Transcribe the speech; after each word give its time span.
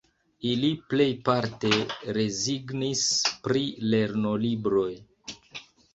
Ili 0.51 0.69
plejparte 0.93 1.69
rezignis 2.19 3.03
pri 3.49 3.65
lernolibroj. 3.95 4.91